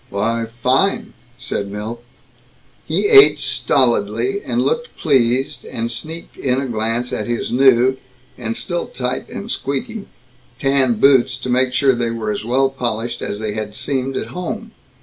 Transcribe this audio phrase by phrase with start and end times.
[0.09, 2.03] "Why, fine," said Milt.
[2.87, 7.97] He ate stolidly, and looked pleased, and sneaked in a glance at his new
[8.35, 10.07] (and still tight and still squeaky)
[10.57, 14.17] tan boots to make sure that they were as well polished as they had seemed
[14.17, 14.71] at home.